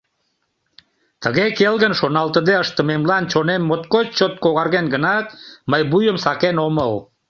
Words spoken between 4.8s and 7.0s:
гынат, мый вуйым сакен омыл.